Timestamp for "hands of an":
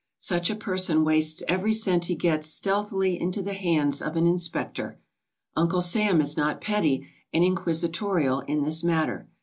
3.53-4.25